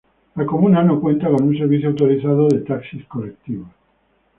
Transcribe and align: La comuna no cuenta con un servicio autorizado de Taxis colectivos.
La 0.35 0.47
comuna 0.47 0.81
no 0.81 0.99
cuenta 0.99 1.29
con 1.29 1.43
un 1.43 1.55
servicio 1.55 1.89
autorizado 1.89 2.47
de 2.47 2.61
Taxis 2.61 3.05
colectivos. 3.05 3.67